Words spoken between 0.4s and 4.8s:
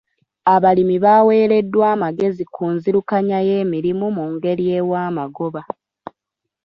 Abalimi baaweereddwa amagezi ku nzirukanya y'emirimu mu ngeri